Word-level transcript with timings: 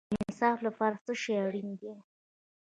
د 0.09 0.11
انصاف 0.23 0.57
لپاره 0.67 0.95
څه 1.05 1.13
شی 1.21 1.33
اړین 1.45 1.69
دی؟ 1.79 1.93